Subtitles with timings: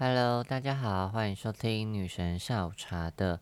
[0.00, 3.40] Hello，大家好，欢迎收听女神下午茶的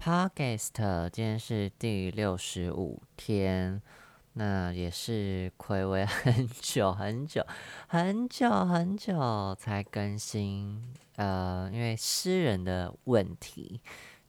[0.00, 1.10] Podcast。
[1.10, 3.82] 今天是第六十五天，
[4.34, 7.44] 那也是暌违很久很久
[7.88, 10.94] 很久很久才更新。
[11.16, 13.80] 呃，因为诗人的问题，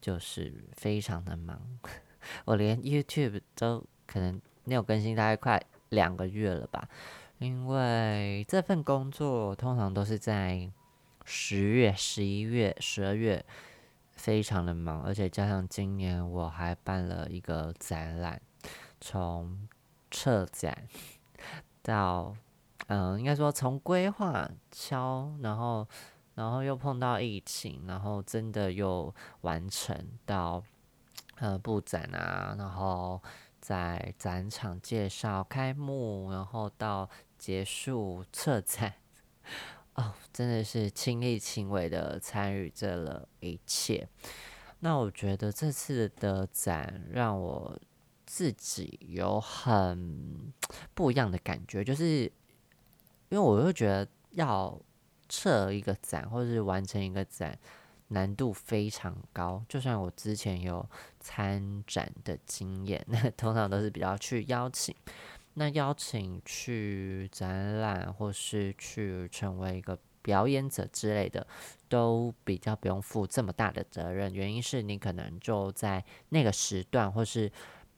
[0.01, 1.61] 就是非常的忙，
[2.45, 6.89] 我连 YouTube 都可能没有更新，大概快两个月了吧。
[7.37, 10.67] 因为这份工作通常都是在
[11.29, 13.45] 十月、十一月、十二月，
[14.13, 18.41] 非常的忙，而且加上今年我还办了一个展览，
[19.01, 19.67] 从
[20.09, 20.87] 策展
[21.81, 22.33] 到，
[22.87, 25.85] 嗯，应该说从规划敲，然后，
[26.35, 29.93] 然后又碰到疫情，然后真的又完成
[30.25, 30.63] 到，
[31.35, 33.21] 呃，布展啊，然后
[33.59, 38.93] 在展场介绍开幕，然后到结束策展。
[39.97, 44.07] 哦，真的是亲力亲为的参与这了一切。
[44.79, 47.79] 那我觉得这次的展让我
[48.27, 50.53] 自己有很
[50.93, 52.23] 不一样的感觉，就是
[53.29, 54.79] 因为我会觉得要
[55.27, 57.57] 撤一个展或者是完成一个展
[58.09, 59.65] 难度非常高。
[59.67, 60.87] 就算我之前有
[61.19, 64.95] 参展的经验，那通常都是比较去邀请。
[65.59, 71.47] 那邀请去展览，或是去成为一个表演者之类的，
[71.89, 74.31] 都比较不用负这么大的责任。
[74.31, 77.51] 原因是你可能就在那个时段，或是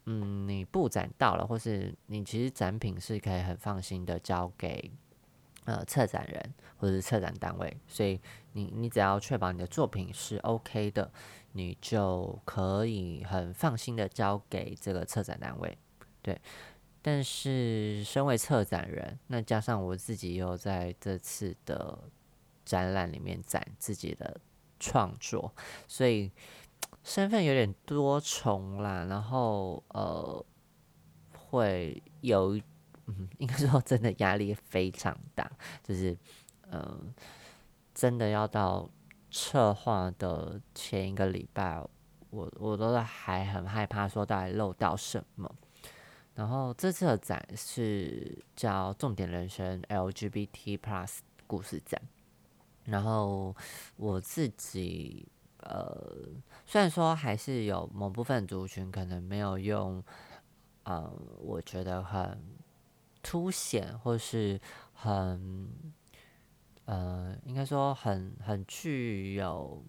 [0.05, 4.89] 嗯，你布展到了，或是你其实展品是可以很放心的交给
[5.65, 8.21] 呃策展人或者是策展单位，所以
[8.53, 11.11] 你你只要确保你的作品是 OK 的，
[11.51, 15.77] 你就可以很放心的交给这个策展单位，
[16.21, 16.39] 对。
[17.11, 21.97] 但是，身为策展人，那加上我自己又在这次的
[22.63, 24.39] 展览里面展自己的
[24.79, 25.51] 创作，
[25.87, 26.31] 所以
[27.03, 29.05] 身份有点多重啦。
[29.09, 30.45] 然后，呃，
[31.35, 32.55] 会有，
[33.07, 35.51] 嗯，应该说真的压力非常大，
[35.83, 36.15] 就是，
[36.71, 37.11] 嗯，
[37.91, 38.87] 真的要到
[39.31, 41.83] 策划的前一个礼拜，
[42.29, 45.55] 我我都还很害怕说到底漏到什么。
[46.39, 52.01] 然后这次的展是叫“重点人生 LGBT Plus 故事展”。
[52.87, 53.53] 然后
[53.97, 55.27] 我自己
[55.57, 56.01] 呃，
[56.65, 60.01] 虽然说还是有某部分族群可能没有用，
[60.83, 61.11] 呃，
[61.41, 62.41] 我觉得很
[63.21, 64.57] 凸显或是
[64.93, 65.69] 很
[66.85, 69.83] 呃，应该说很很具有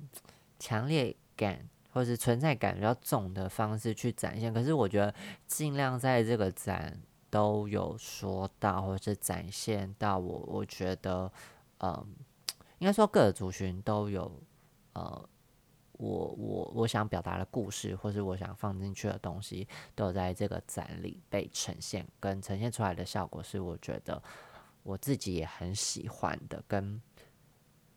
[0.59, 1.69] 强烈感。
[1.93, 5.13] 或是存在感比较重的方式去展现，可是我觉得
[5.47, 11.31] 尽量在这个展都有说到，或是展现到我，我觉得，
[11.79, 12.07] 嗯，
[12.79, 14.31] 应该说各个族群都有，
[14.93, 15.29] 呃，
[15.93, 24.23] 我我我想表达的故事，或是我想放进去的东西，都有在这个展里被呈现，跟呈现出来的效果是我觉得
[24.85, 27.03] 我自己也很喜欢的，跟，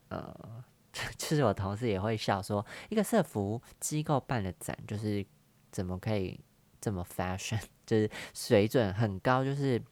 [0.08, 0.64] 呃。
[1.18, 5.26] 就是我同事也会笑说，一个社服机构办的展，就是
[5.72, 6.38] 怎么可以
[6.80, 9.82] 这么 fashion， 就是水准很高，就是，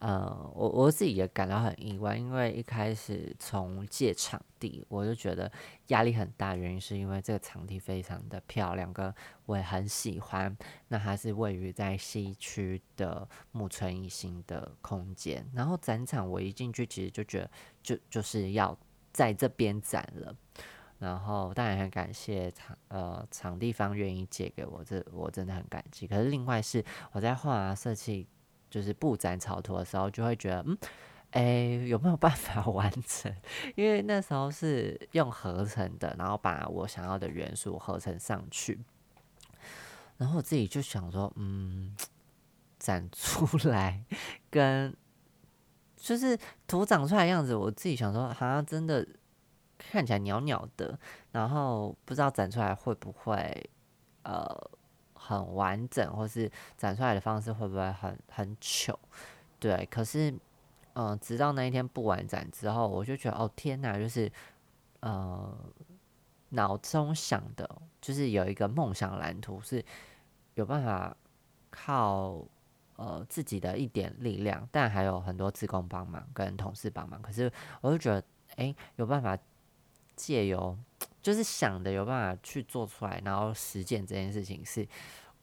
[0.00, 5.50] 呃，我我自己也感到很意外，因为一开始从借场地，我就觉得
[5.88, 9.14] 压力很大，原因是因为这个场地非常的漂亮，跟
[9.46, 10.56] 我也很喜欢。
[10.88, 17.50] 那它是位于在西区的木村一星的空间，然后展场我一进去，其实就觉得
[17.82, 18.76] 就就是要。
[19.18, 20.32] 在这边展了，
[21.00, 26.06] 然后当然很感谢场呃场地方愿意借给我，这我真的很感激。
[26.06, 28.28] 可是另外是我在画设计
[28.70, 30.78] 就是布展草图的时候，就会觉得嗯，
[31.32, 31.42] 哎
[31.88, 33.34] 有没有办法 完成？
[33.74, 38.78] 因为那时候是用合成的，然后把我想要的元素合成上去，
[40.16, 41.96] 然后我自己就想说，嗯，
[42.78, 44.04] 展出来
[44.48, 44.94] 跟。
[46.00, 49.06] 就是图长出来样子，我自己想说，好像真的
[49.76, 50.98] 看起来袅袅的，
[51.32, 53.70] 然后不知道展出来会不会
[54.22, 54.46] 呃
[55.14, 58.98] 很完整，或是展出来的方式会不会很很糗？
[59.58, 60.32] 对，可是
[60.94, 64.30] 嗯，直到那一天布完展之后，我就觉得哦天哪，就是
[65.00, 65.58] 呃
[66.50, 67.68] 脑中想的，
[68.00, 69.84] 就是有一个梦想蓝图，是
[70.54, 71.16] 有办法
[71.70, 72.44] 靠。
[72.98, 77.22] 呃，自己的一点力量，但还有很多自工帮忙跟同事帮忙。
[77.22, 77.50] 可是，
[77.80, 78.20] 我就觉得，
[78.56, 79.38] 哎，有办法
[80.16, 80.76] 借由，
[81.22, 84.84] 就是想的有办法去做出来，然后实践这件事情，是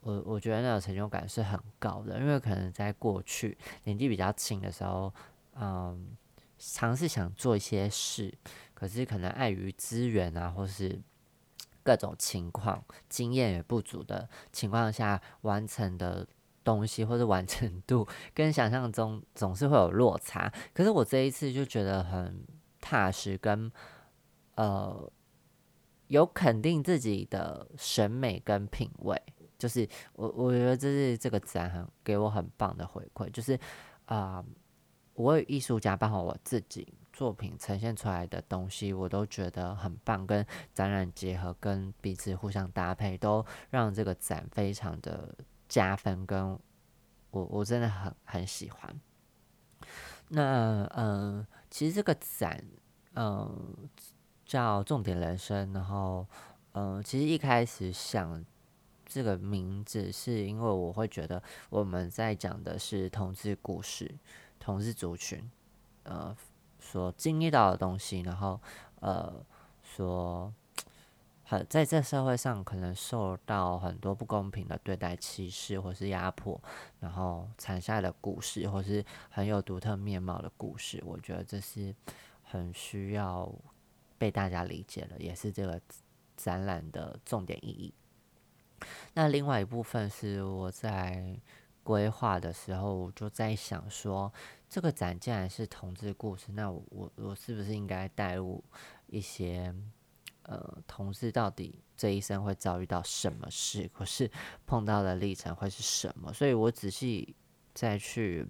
[0.02, 2.20] 我我觉得那种成就感是很高的。
[2.20, 5.14] 因为可能在过去年纪比较轻的时候，
[5.56, 6.10] 嗯，
[6.58, 8.38] 尝试想做一些事，
[8.74, 11.02] 可是可能碍于资源啊，或是
[11.84, 16.28] 各种情况，经验也不足的情况下，完成的
[16.66, 20.52] 东西或者完成度跟想象中总是会有落差。
[20.74, 22.44] 可是我这一次就觉得很
[22.82, 23.72] 踏实，跟
[24.56, 25.10] 呃
[26.08, 29.22] 有肯定自己的审美跟品味，
[29.58, 33.58] 就是我我觉得这是这个展很给我很棒的回馈，就是
[34.08, 34.44] 啊。
[35.18, 45.34] 我有艺术家，包括我自己作品呈现出来的东西，我都觉得很棒，跟展览结合，跟彼此互相搭配，都让这个展非常的
[45.76, 46.26] 加分。
[46.26, 46.58] 跟
[47.32, 49.02] 我我真的很很喜欢。
[50.30, 52.64] 那嗯，其实这个展
[53.16, 53.90] 嗯
[54.46, 56.26] 叫重点人生，然后
[56.72, 58.44] 嗯，其实一开始想
[59.06, 64.16] 这个名字，是因为我会觉得我们在讲的是同志故事。
[64.58, 65.52] 同志族群，
[66.04, 66.36] 呃，
[66.80, 68.60] 所经历到的东西，然后，
[69.00, 69.32] 呃，
[69.84, 70.52] 说
[71.46, 76.62] 很在这社会上可能受到很多不公平的对待、歧视或是压迫，
[77.00, 81.96] 然后产下的故事，或是很有独特面貌的故事，我觉得这是
[82.44, 83.50] 很需要
[84.18, 85.80] 被大家理解的，也是这个
[86.36, 87.94] 展览的重点意义。
[89.14, 91.40] 那另外一部分是我在。
[91.86, 94.34] 规划的时候，我就在想说，
[94.68, 98.64] 这个展既然是同志故事，那我我我是不是应该带入
[99.06, 99.72] 一些
[100.48, 104.30] 呃，同志到底这一生会遭遇到什么事，或是
[104.66, 106.32] 碰到的历程会是什么？
[106.34, 107.36] 所以我仔细
[107.74, 108.48] 再去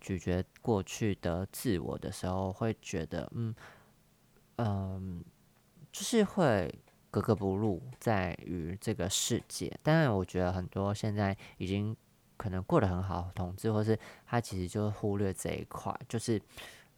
[0.00, 3.54] 咀嚼过去的自我的时候，会觉得，嗯
[4.56, 5.24] 嗯，
[5.92, 6.72] 就是会
[7.10, 9.76] 格格不入在于这个世界。
[9.82, 11.96] 当然，我觉得很多现在已经。
[12.38, 16.40] 可能过得很好的，同志，或是他其实就忽略这一块，就是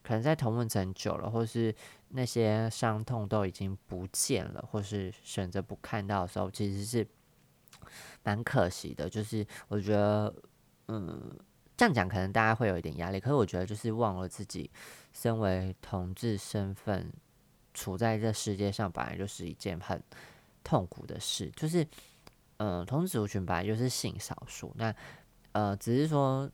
[0.02, 1.74] 可能在同温层久了，或是
[2.08, 7.06] 那些伤痛都已经不见了，或是选择不看到的时候，其实是
[8.22, 9.08] 蛮可惜的。
[9.08, 10.34] 就是我觉得，
[10.88, 11.38] 嗯，
[11.76, 14.70] 这样讲可能大家会有一点压力，可是我觉得就是忘了自己
[15.12, 17.12] 身为同志身份
[17.74, 20.02] 处在这世界上，本来就是一件很
[20.62, 21.50] 痛苦的事。
[21.56, 21.86] 就是，
[22.58, 24.94] 嗯，同志族群本来就是性少数，那。
[25.52, 26.48] 呃，只是说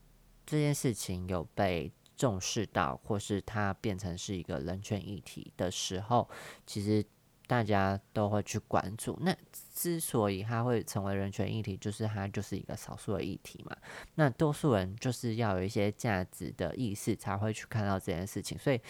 [0.47, 6.29] 这件事情有被重视到，或是它变成是一个人权议题的时候，
[6.67, 7.05] 其实
[7.47, 9.19] 大家都会去关注。
[9.21, 9.37] 那
[9.75, 13.77] 之所以它会成为人权议题，就是它就是一个少数的议题嘛。
[14.15, 18.59] 那多数人就是要有一些价值的意识，才会去看到这件事情。
[18.59, 18.81] 所以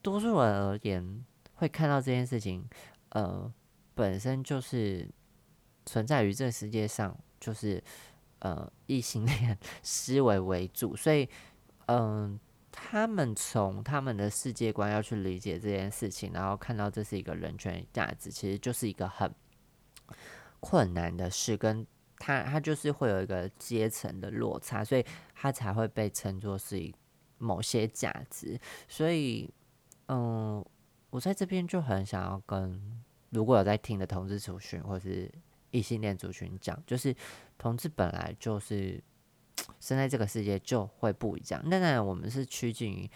[0.00, 1.24] 多数人而言，
[1.54, 2.64] 会看到这件事情，
[3.10, 3.52] 呃，
[3.94, 5.08] 本身就是
[5.84, 7.82] 存在于这世界上，就是。
[8.44, 11.28] 呃，异性恋思维为主，所以，
[11.86, 12.36] 嗯，
[12.72, 19.32] 他们从他们的世界观要去理解这件事情，然后看到这是一个人权价值，其实就是一个很
[20.58, 21.86] 困难的事，跟
[22.18, 25.04] 他他就是会有一个阶层的落差，所以
[25.34, 26.92] 他才会被称作是
[27.38, 28.58] 某些价值。
[28.88, 29.48] 所以，
[30.08, 30.64] 嗯，
[31.10, 35.30] 我在这边就很想要跟如果有在听的同志族群或是
[35.70, 37.14] 异性恋族群讲，就是。
[37.58, 39.00] 同志本来就是
[39.82, 43.10] 生在这个世界就会不一样，当然我们是趋近于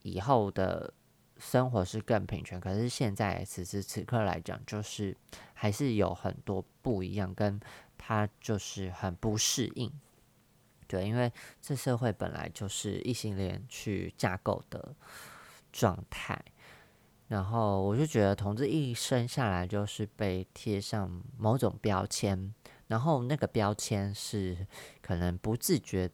[0.00, 0.90] 以后的
[1.36, 5.14] 生活是更平权，可是现在此时此刻来讲，就是
[5.52, 7.60] 还是有很多不一样，跟
[7.98, 9.92] 他就是很不适应。
[10.86, 11.30] 对，因为
[11.60, 14.94] 这社会本来就是异性恋去架构的
[15.70, 16.42] 状态，
[17.28, 22.54] 然后我就觉得同志一生下来就是被贴上某种标签。
[22.88, 24.66] 然后那个标签是
[25.00, 26.10] 可能不自觉，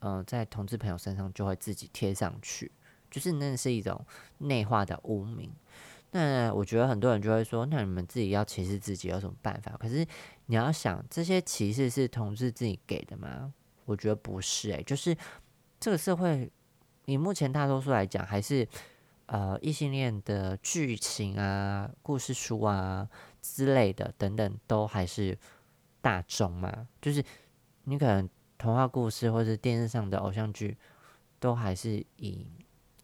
[0.00, 2.70] 嗯，在同志朋友身上就会自己贴上去，
[3.10, 4.06] 就是那是一种
[4.38, 5.52] 内化的污名。
[6.12, 9.76] 那我觉得很多人就会说，那你们自己要歧视自己有什么办法？
[9.76, 10.06] 可是
[10.46, 13.52] 你要想，这些歧视是同志自己给的吗？
[13.84, 15.16] 我觉得不是，诶，就是
[15.80, 16.48] 这个社会，
[17.06, 18.68] 以目前大多数来讲，还是
[19.26, 23.08] 呃异性恋的剧情啊、故事书啊
[23.42, 25.36] 之类的等等，都还是。
[26.04, 27.24] 大众嘛，就是
[27.84, 30.76] 你可能童话故事或是电视上的偶像剧，
[31.40, 32.46] 都还是以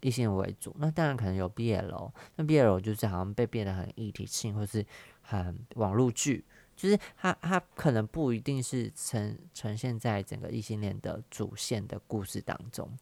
[0.03, 0.77] 异性为主。
[0.79, 4.85] 那当然可能有 BL，那 BL 就是好像被变得很一体性，或是
[5.23, 6.45] 很网络剧，
[6.77, 12.99] 就是它它可能不一定是呈呈现在整个异性恋的主线的故事当中，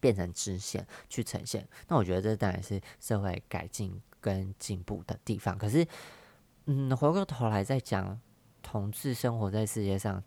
[0.00, 1.66] 变成支线去呈现。
[1.88, 5.56] 那我觉得这当然是社会改进跟进步的地方。
[5.56, 5.86] 可是，
[6.66, 8.20] 嗯，回过头来再讲。
[8.74, 10.20] 同志生活在世界上，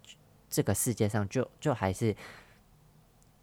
[0.49, 2.15] 这个世界上就就还是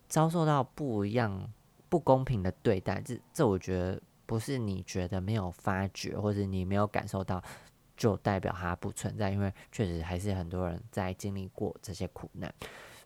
[0.09, 1.53] 遭受到不一样、
[1.91, 7.45] 不公平的对待，这这我觉得不是你觉得没有发觉，或者你没有感受到，
[7.99, 12.51] 就代表它不存在，因为确实还是很多人在经历过这些苦难。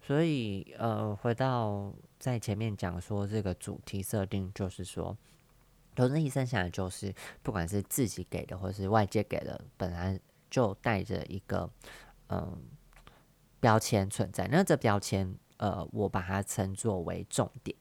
[0.01, 5.17] 所以，呃，回到在前面讲说这个主题设定，就是说，
[5.97, 7.13] 投资一生下来就是，
[7.43, 11.71] 不管是自己给的，或是外界给的，本来就带着一个
[12.29, 12.63] 嗯
[13.61, 14.49] 标签存在。
[14.49, 17.77] 那这标签，呃，我把它称作为重点。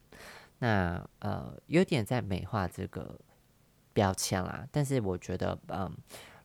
[0.59, 3.19] 那呃，有点在美化这个
[3.93, 4.67] 标签啦。
[4.71, 5.95] 但是我觉得，嗯，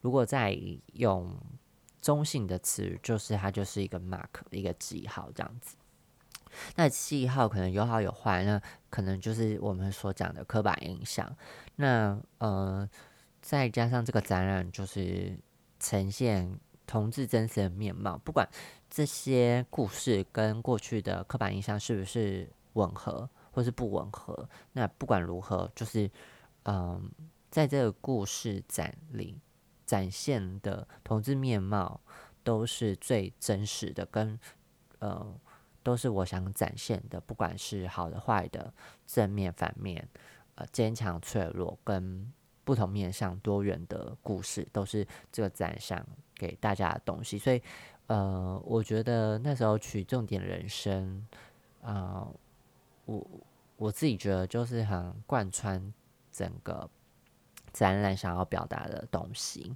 [0.01, 0.57] 如果在
[0.95, 1.37] 用。
[2.03, 5.77] 中性的词语就是它就是一个 mark 一个记号这样子，
[6.75, 8.61] 那记号可能有好有坏，那
[8.91, 11.33] 可能就是我们所讲的刻板印象。
[11.77, 12.91] 那呃，
[13.41, 15.39] 再加上这个展览就是
[15.83, 18.49] 呈现同志真实的面貌，不管
[18.89, 26.09] 这些故事跟过去的刻板印象是不是吻合或是不吻合，那不管如何，就是
[26.63, 27.11] 嗯，
[27.51, 29.41] 在这个故事展里。
[29.85, 32.01] 展现的同志面貌
[32.43, 34.39] 都是最真实的，跟
[35.01, 35.35] 呃
[35.83, 38.73] 都是我想展现的，不管是好的坏的，
[39.07, 40.09] 正面反面，
[40.55, 42.33] 呃坚强脆弱，跟
[42.65, 46.05] 不同面向多元的故事，都是这个展想
[46.35, 47.39] 给大家的东西。
[47.39, 47.63] 所以
[48.07, 51.27] 呃，我觉得那时候取重点人生
[51.83, 52.27] 啊，
[53.07, 53.27] 我
[53.77, 55.93] 我自己觉得就是很贯穿
[56.31, 56.89] 整个。
[57.73, 59.75] 展览想要表达的东西，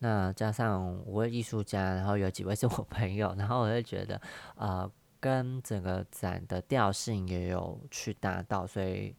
[0.00, 4.20] 那加上五位艺术家，然后有几位是我朋友，然后我就觉得，
[4.56, 4.90] 呃，
[5.20, 9.14] 跟整个展的调性也有去达到，所以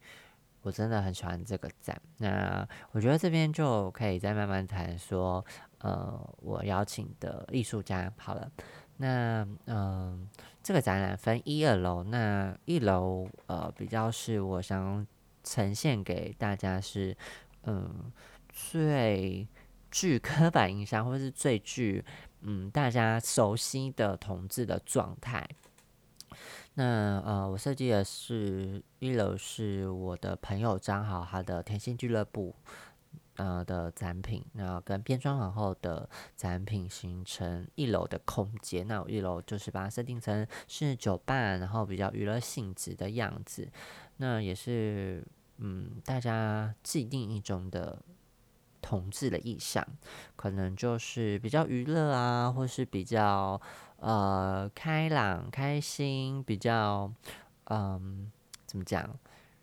[0.63, 2.01] 我真的很喜欢这个展。
[2.17, 5.45] 那我觉得这边就可以再慢慢谈说，
[5.77, 8.51] 呃，我邀请的艺术家好了。
[8.97, 10.27] 那嗯，
[10.63, 15.05] 这个展览分一二楼，那一楼呃比较是我想
[15.43, 17.15] 呈现给大家是。
[17.65, 18.11] 嗯，
[18.49, 19.47] 最
[19.89, 22.03] 具刻板印象，或是最具
[22.41, 25.47] 嗯大家熟悉的同志的状态。
[26.75, 32.55] 那呃，我设计的是一楼是我的朋友张豪他的甜心俱乐部
[33.35, 38.87] 呃的展品，那跟变装皇后的展品形成一楼的空间。
[38.87, 43.69] 那我一楼就是把它设定成是酒吧，然后比较娱乐性质的样子。
[44.17, 45.25] 那也是。
[45.57, 48.01] 嗯，大家既定一种的
[48.81, 49.87] 同志的意向，
[50.35, 53.61] 可能就是比较娱乐啊，或是比较
[54.03, 57.09] 呃开朗、开心，比较
[57.69, 58.29] 嗯
[58.65, 59.17] 怎么讲，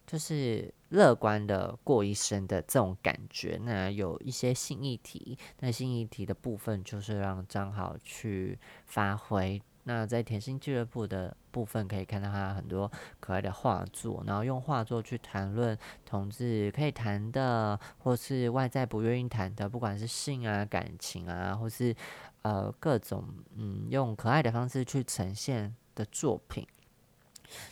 [0.06, 3.60] 就是乐观的过一生的这种感觉。
[3.62, 9.60] 那有一些新议题，那新议题的部分就是让张好去发挥。
[9.84, 21.94] 那在甜心俱乐部的部分，可以看到他很多可爱的画作，然后用画作去谈论同志可以谈的，或是外在不愿意谈的，不管是性啊、感情啊，或是
[22.42, 23.24] 呃各种
[23.56, 26.66] 嗯用可爱的方式去呈现的作品。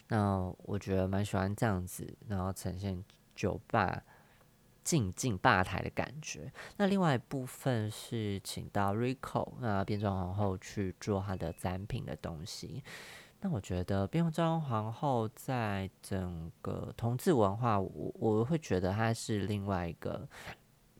[0.08, 3.04] 那我觉得蛮喜欢这样子，然后呈现
[3.36, 4.02] 酒吧。
[4.88, 6.50] 静静吧台的感觉。
[6.78, 12.82] 那另外一部分是请到 Rico 那变装皇后去做她的展品的东西。
[13.40, 20.26] 那我觉得变装皇后在整个同志文化，我我会觉得它是另外一个，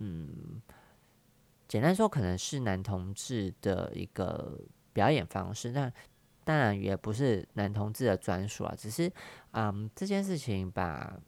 [0.00, 0.60] 嗯，
[1.66, 4.60] 简单说可能是男同志的一个
[4.92, 5.72] 表演方式。
[5.72, 5.90] 但
[6.44, 9.10] 当然也不是男同志的专属啊，只是
[9.52, 11.18] 嗯这件事情把。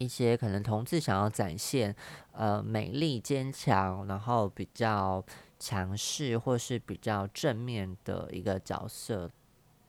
[0.00, 1.94] 一些可能同志想要展现，
[2.32, 5.22] 呃，美丽、坚强，然后比较
[5.58, 9.30] 强势，或是比较正面的一个角色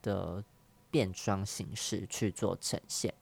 [0.02, 0.44] 的
[0.90, 3.14] 变装形式去做呈现。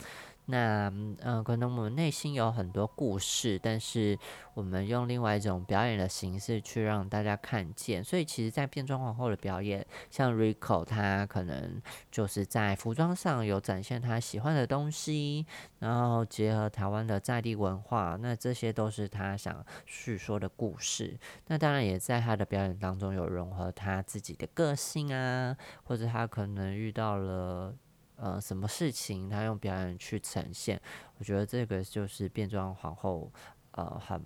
[0.52, 4.18] 那嗯，可能我们内心有很多故事，但是
[4.56, 8.04] 我们用另外一种表演的形式去让大家看见。
[8.04, 11.80] 所以，其实，在变装皇后的表演，像 Rico，他可能
[12.10, 15.46] 就是在服装上有展现他喜欢的东西，
[15.78, 21.16] 然后结合台湾的在地文化，那这些都是他想叙说的故事。
[21.46, 27.76] 那当然，也在他的表演当中有融合他自己的个性啊，或者他可能遇到了。
[28.22, 30.82] 呃，什么事情他用表演去呈现？
[31.18, 33.32] 我觉得这个就是变装皇后，
[33.72, 34.22] 呃，很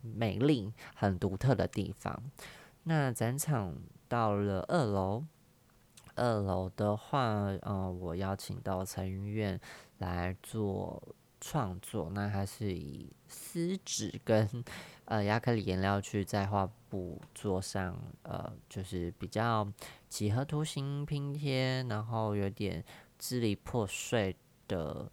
[0.00, 2.22] 美丽、很独特的地方。
[2.84, 3.76] 那展场
[4.08, 5.24] 到了二楼，
[6.14, 7.20] 二楼的话，
[7.60, 9.60] 呃，我邀请到陈云苑
[9.98, 12.10] 来做创作。
[12.14, 14.64] 那他是以丝纸跟
[15.04, 19.70] 呃亚克力颜料去在画布做上，呃，就是比较
[20.08, 22.82] 几何图形拼贴，然后有点。
[23.24, 24.36] 支离破碎
[24.68, 25.10] 的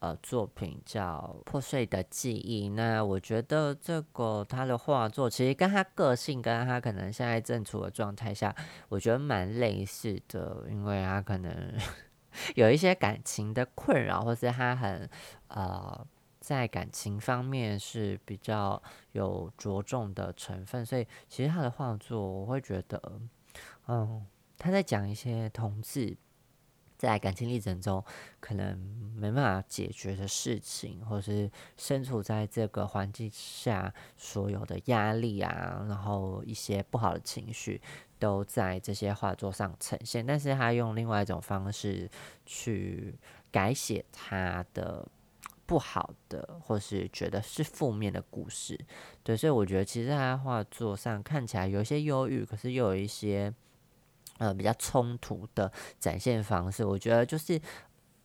[0.00, 2.68] 呃作品叫《破碎的记忆》。
[2.72, 8.52] 那我觉得这个他的画作其实跟他个性跟他可能现在正处的状态下，
[8.88, 11.78] 我觉得蛮类似的，因为他可能
[12.56, 15.08] 有一些感情的困扰，或是他很
[15.46, 16.06] 呃。
[16.42, 23.00] 在感情方面是比较有着重的成分，所以其实他的画作，我会觉得，
[23.86, 24.26] 嗯，
[24.58, 26.16] 他在讲一些同志
[27.02, 28.04] 在感情历程中
[28.38, 28.78] 可能
[29.16, 37.80] 没办法解决的事情，或是身处在这个环境下所有的压力啊，然后一些不好的情绪
[38.20, 42.08] 都在这些画作上呈现，但是他用另外一种方式
[42.46, 43.18] 去
[43.50, 45.04] 改写他的。
[45.64, 48.78] 不好的，或是觉得是负面的故事，
[49.22, 53.50] 对，所以我觉得其实他画作上看起来有一些忧郁，可是又有一些
[54.42, 55.70] 呃比较冲突的
[56.00, 56.84] 展现方式。
[56.84, 57.60] 我觉得就是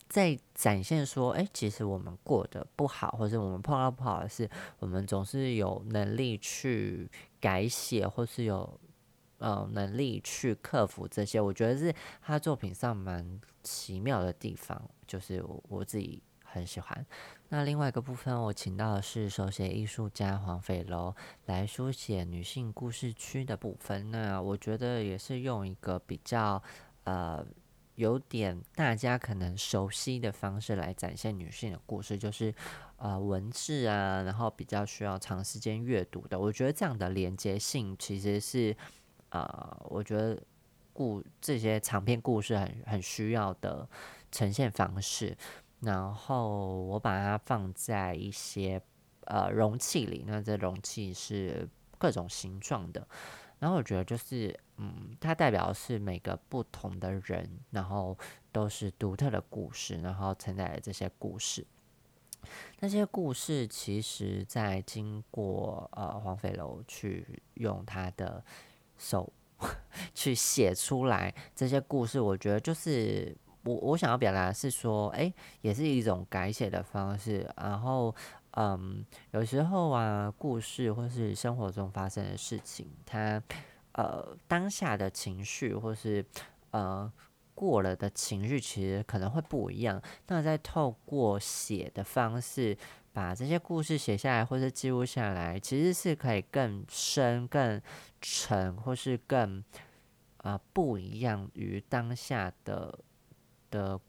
[0.08, 7.08] 在展现说，哎，其实我们过得不好，或者我们碰到不好的事，我们总是有能力去
[7.40, 8.80] 改写，或是有
[9.38, 11.40] 呃能力去克服这些。
[11.40, 17.06] 我觉得是他作品上蛮奇妙的地方，就是我自己很喜欢。
[17.50, 21.14] 那另外一个部分，我请到的是手写艺术家黄斐楼
[21.46, 24.10] 来书写女性故事区的部分。
[24.10, 26.62] 那我觉得也是用一个比较
[27.04, 27.42] 呃
[27.94, 32.54] 有点大家可能熟悉的方式来展现女性的故事，就是
[32.98, 36.38] 呃文字啊，然后比较需要长时间阅读的。
[36.38, 38.76] 我觉得这样的连接性其实是
[39.30, 40.38] 呃，我觉得
[40.92, 43.88] 故这些长篇故事很很需要的
[44.30, 45.34] 呈现方式。
[45.80, 48.82] 然后我把它放在一些
[49.26, 51.68] 呃容器里，那这容器是
[51.98, 53.06] 各种形状的。
[53.60, 58.18] 然后我觉得就是，嗯，它代表是每个不同的人，然后
[58.50, 61.64] 都是独特的故事，然后承载了这些故事。
[62.80, 68.44] 那些故事其实，在经过呃黄飞楼去用他的
[68.96, 69.32] 手
[70.14, 73.36] 去写出来这些故事，我觉得就是。
[73.68, 77.46] 我我想要表达是说，哎，也是一种改写的方式。
[77.58, 78.14] 然后，
[78.52, 83.42] 嗯，有时候啊，故事或是生活中发生的事情，它
[83.92, 86.24] 呃当下的情绪或是
[86.70, 87.12] 呃
[87.54, 90.00] 过了的情绪，其实可能会不一样。
[90.28, 92.74] 那在透过写的方式，
[93.12, 97.82] 把这些故事写下来或者记录下来，其实是可以更深、更
[98.22, 99.62] 沉，或是更
[100.38, 102.98] 啊不一样于当下的。
[103.70, 104.00] 的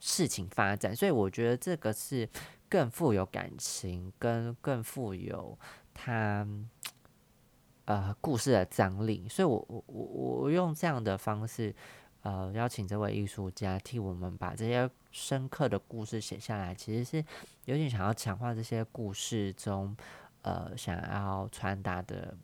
[0.00, 2.28] 事情发展，所以我觉得这个是
[2.68, 5.56] 更富有感情，跟更富有
[5.94, 6.44] 他
[7.84, 9.28] 呃故事的张力。
[9.28, 10.04] 所以我我我
[10.40, 11.72] 我用这样的方式，
[12.22, 17.24] 呃，邀请这位艺术家替我们把这些深刻的故事写下来，其实是
[17.66, 19.96] 有点想要强化这些故事中
[20.42, 22.36] 呃想要传达的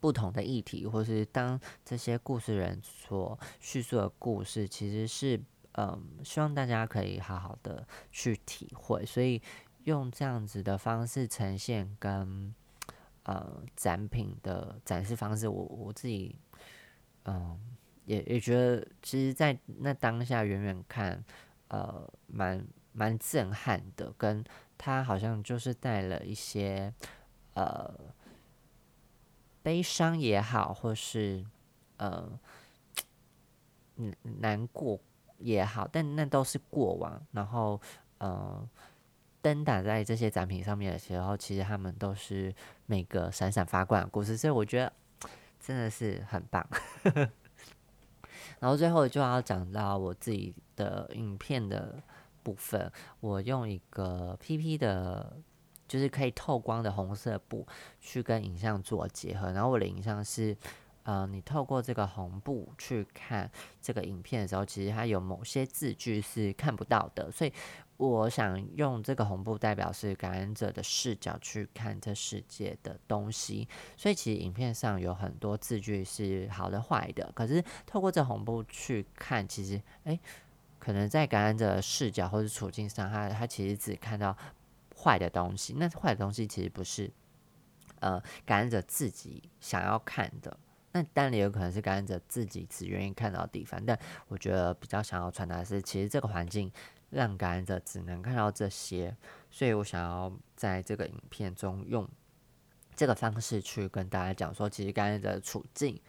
[0.00, 5.40] 不同的议题，或是当这些故事人所叙述的故事，其实是。
[5.76, 9.42] 嗯，希望大家可以好好的去体会，所以
[9.84, 12.54] 用这样子的方式呈现跟
[13.24, 16.38] 呃展品的展示方式，我我自己
[17.24, 17.58] 嗯
[18.04, 21.24] 也也觉得，其实，在那当下远远看，
[21.68, 24.44] 呃，蛮蛮震撼的，跟
[24.78, 26.94] 他好像就是带了一些
[27.54, 27.92] 呃
[29.62, 31.44] 悲伤也好，或是
[31.96, 32.38] 呃
[33.96, 35.00] 嗯难过。
[35.44, 37.20] 也好，但那都是过往。
[37.32, 37.78] 然后，
[38.18, 38.66] 呃，
[39.42, 42.52] 灯打在这些展品上面的时候，其实他们都是
[42.86, 44.92] 每个闪闪发光的故事，所以我觉得
[45.60, 46.66] 真的是很棒。
[48.58, 52.02] 然后最后就要讲到我自己的影片的
[52.42, 55.36] 部分，我用一个 PP 的，
[55.86, 57.66] 就是可以透光的红色布
[58.00, 60.56] 去跟影像做结合，然后我的影像是。
[61.04, 67.52] 呃，你透过这个红布去看这个影片的时候，其实它有某些字句是看不到的，所以
[67.98, 73.68] 我想用这个红布代表是感染者的视角去看这世界的东西。
[73.98, 80.18] 所以其实影片上有很多字句是好的、坏的，可是透过这红布去看，其实诶，
[80.78, 84.34] 可能在感染者的视角或者处境上，他他其实只看到
[84.96, 85.74] 坏的东西。
[85.76, 87.10] 那坏的东西其实不是
[88.00, 90.56] 呃感染者自己想要看的。
[90.94, 96.70] 那当然也有可能是感染者自己只愿意看到地方，但我觉得比较想要传达的是，其实这个环境
[97.10, 99.16] 让感染者只能看到这些，
[99.50, 102.08] 所以我想要在这个影片中用
[102.94, 106.00] 这个方式去跟大家讲说，其实感染者的处境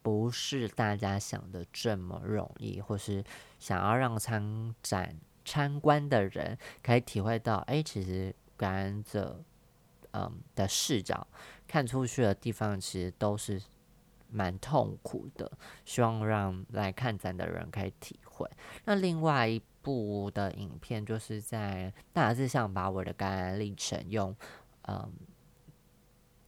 [0.00, 3.22] 不是大家想的这么容易，或是
[3.58, 5.14] 想要让参展
[5.44, 9.44] 参观的人可以体会到，哎，其实感染者，
[10.12, 11.26] 嗯的视角
[11.68, 13.60] 看出去的地方，其实都是
[14.32, 15.50] 蛮痛苦的。
[15.84, 18.48] 希望让来看展的人可以体会。
[18.84, 24.34] 那另外一部的影片，就是在大致上把我的感染历程用，
[24.88, 25.12] 嗯。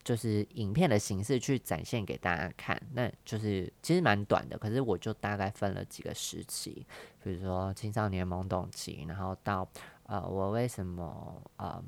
[0.05, 6.87] 就是影片的形式去展现给大家看，那就是其实蛮短的，可是我就大概分了几个时期，
[7.23, 9.67] 比如说青少年懵懂期，然后到
[10.03, 11.83] 呃我为什么呃。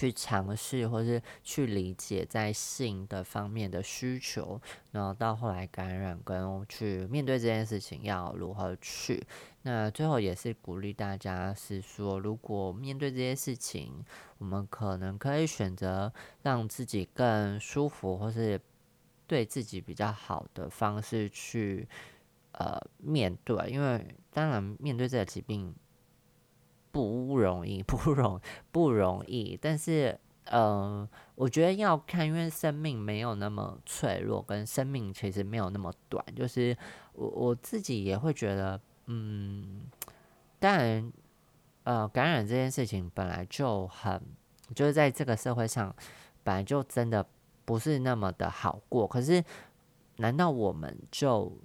[0.00, 4.58] 去尝试，或是去理解在性的方面的需求，
[4.92, 9.22] 然后到后来感染跟去面对这件事情要如何去。
[9.60, 14.02] 那最后也是鼓励大家是说，如果面对这些事情，
[14.38, 16.10] 我们可能可以选择
[16.40, 18.58] 让自己更舒服，或是
[19.26, 21.86] 对自己比较好的方式去
[22.52, 25.74] 呃面对，因为当然面对这个疾病。
[26.92, 28.40] 不容易， 不容
[28.72, 29.58] 不容易。
[29.60, 36.24] 但是，呃，我觉得要看，因为生命没有那么脆弱，跟生命其实没有那么短。
[36.34, 36.76] 就是
[37.12, 39.82] 我我自己也会觉得，嗯，
[40.58, 41.12] 当然，
[41.84, 44.20] 呃，感染这件事情本来就很，
[44.74, 45.94] 就是在这个社会上，
[46.42, 47.24] 本来就真的
[47.64, 49.06] 不是那么的好过。
[49.06, 49.44] 可是，
[50.16, 51.56] 难道我们就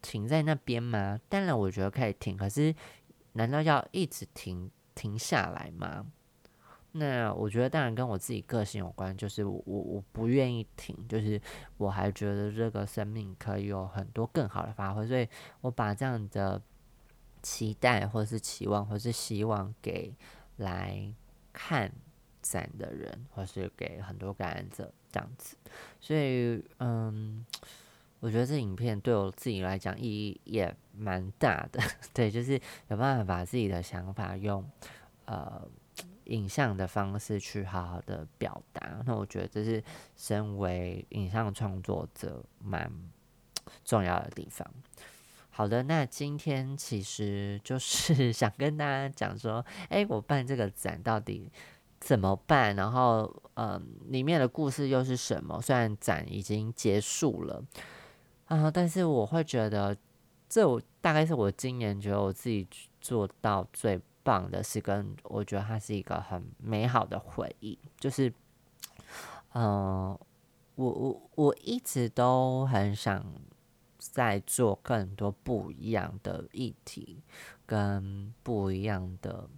[0.00, 1.18] 停在那边吗？
[1.28, 2.36] 当然，我觉得可以停。
[2.36, 2.72] 可是。
[3.32, 6.06] 难道要一直停停下来吗？
[6.92, 11.40] 那我觉得当然跟我自己个性有关，就是我我不愿意停，就是
[11.78, 15.26] 我还觉得这个生命可以有很多更好的发挥，所以
[15.62, 16.60] 我把这样的
[17.42, 20.14] 期待或者是期望或是希望给
[20.56, 21.14] 来
[21.52, 21.90] 看
[22.42, 25.56] 展的人，或是给很多感染者这样子，
[26.00, 27.46] 所以嗯。
[28.22, 31.82] 我觉得这影片对我自己来讲意义也蛮大的，
[32.14, 32.52] 对，就是
[32.86, 34.64] 有办法把自己的想法用
[35.24, 35.60] 呃
[36.26, 39.02] 影像的方式去好好的表达。
[39.04, 39.82] 那我觉得这是
[40.14, 42.88] 身为影像创作者蛮
[43.84, 44.64] 重要的地方。
[45.50, 51.50] 好的，那今天其实就是 想跟大家讲说，哎，我办这个展到底
[51.98, 52.76] 怎么办？
[52.76, 55.60] 然后，嗯，里面的故事又是什么？
[55.60, 57.64] 虽然展已经结束了。
[58.52, 58.70] 啊！
[58.70, 59.96] 但是我会觉得，
[60.46, 62.68] 这我大概是我今年觉得我自己
[63.00, 67.78] 做到最棒的是，跟我觉得它是一个很美好的回忆。
[67.98, 68.30] 就是，
[69.54, 70.18] 嗯，
[70.74, 73.24] 我我我一直都很想
[73.98, 77.22] 在做更多不一样的议题，
[77.64, 79.48] 跟不一样的，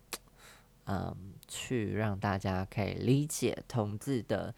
[0.86, 4.54] 嗯，去让大家可以理解同志的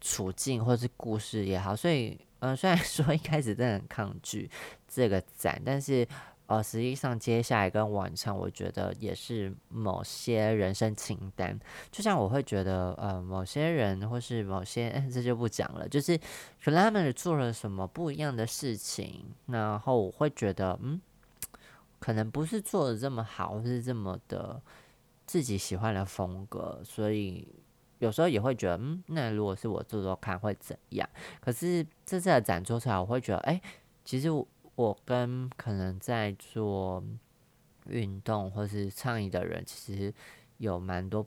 [0.00, 2.18] 处境或是故事也好，所以。
[2.40, 4.50] 嗯，虽然 说一开始真的很抗拒
[4.86, 6.06] 这个展，但是
[6.46, 11.58] 呃，实际上接下来跟晚上，我觉得也是某些人生清单。
[11.90, 15.86] 就像我会觉得，呃，某些人或是某些， 这就不讲了。
[15.88, 16.16] 就是
[16.64, 21.00] 可能他们做了什么不一样的事情，然后我会觉得，嗯，
[21.98, 24.62] 可能不是做的这么好，或是这么的
[25.26, 27.46] 自己喜欢的风格，所以。
[27.98, 31.08] 有时候也会觉得，嗯，那如果是我做做看会怎样？
[31.40, 33.60] 可是这次的展做出来，我会觉得，哎，
[34.04, 34.28] 其实
[34.76, 37.02] 我跟可能在做
[37.86, 40.14] 运动或是倡议的人，其实
[40.58, 41.26] 有蛮多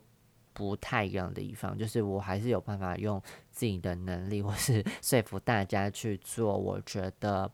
[0.53, 1.77] 不太一样的地方。
[1.77, 6.57] 就是我还是有办法用自己的能力，或是 说服大家去做。
[6.57, 7.51] 我觉得，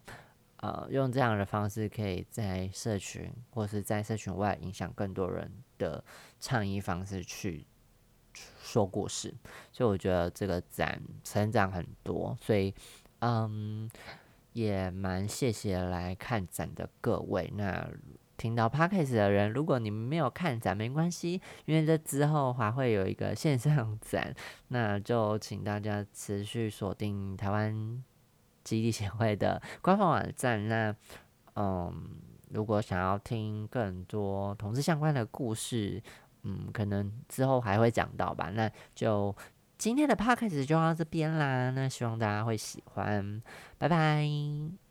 [0.57, 6.03] 呃，用这样的方式，可以在社群或是在社群外影响更多人的
[6.39, 7.65] 倡议方式去。
[8.61, 9.33] 说故事，
[9.71, 12.73] 所以我觉得这个展成长很多，所以
[13.19, 13.89] 嗯，
[14.53, 17.51] 也蛮谢谢来看展的各位。
[17.55, 17.89] 那
[18.35, 24.35] 听到 podcast 的人，如果你们没有看展，没关系，因为这之后还会有一个线上展，
[24.67, 28.03] 那就请大家持续锁定台湾
[28.63, 30.67] 基地协会的官方网站。
[30.67, 30.95] 那
[31.55, 32.09] 嗯，
[32.51, 36.03] 如果想要听更多同志相关的故事。
[36.47, 38.49] 嗯，可能之后还会讲到吧。
[38.53, 39.35] 那就
[39.77, 41.69] 今天的 podcast 就到这边啦。
[41.71, 43.41] 那希望大家会喜欢，
[43.77, 44.86] 拜拜。